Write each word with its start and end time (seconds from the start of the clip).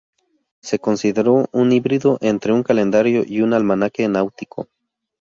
Se 0.63 0.79
consideró 0.79 1.47
un 1.51 1.71
híbrido 1.73 2.17
entre 2.21 2.53
un 2.53 2.63
calendario 2.63 3.21
y 3.23 3.41
un 3.41 3.53
almanaque 3.53 4.07
náutico. 4.07 4.67